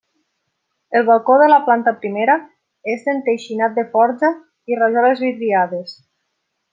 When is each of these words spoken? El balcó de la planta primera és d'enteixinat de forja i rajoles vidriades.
El 0.89 1.05
balcó 1.05 1.37
de 1.41 1.49
la 1.51 1.59
planta 1.67 1.93
primera 2.05 2.37
és 2.95 3.05
d'enteixinat 3.09 3.77
de 3.81 3.87
forja 3.93 4.35
i 4.73 4.79
rajoles 4.81 5.23
vidriades. 5.29 5.95